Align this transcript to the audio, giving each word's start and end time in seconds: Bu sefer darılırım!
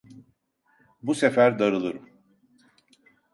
Bu 1.01 1.15
sefer 1.15 1.59
darılırım! 1.59 2.09